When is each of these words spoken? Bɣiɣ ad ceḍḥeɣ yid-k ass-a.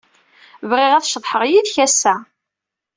Bɣiɣ 0.69 0.91
ad 0.93 1.05
ceḍḥeɣ 1.07 1.43
yid-k 1.51 1.75
ass-a. 1.85 2.15